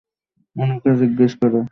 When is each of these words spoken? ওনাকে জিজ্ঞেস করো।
ওনাকে 0.55 0.89
জিজ্ঞেস 1.01 1.33
করো। 1.41 1.61